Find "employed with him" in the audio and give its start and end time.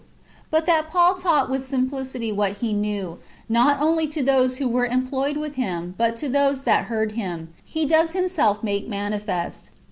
4.87-5.93